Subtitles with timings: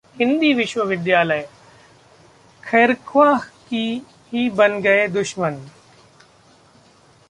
[0.19, 1.47] हिंदी विश्वविद्यालय:
[2.63, 5.59] खैरख्वाह ही बन गए दुश्मन